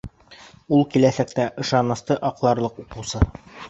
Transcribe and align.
Ул 0.77 0.81
киләсәктә 0.95 1.47
ышанысты 1.67 2.21
аҡларлыҡ 2.33 2.85
уҡыусы 2.87 3.27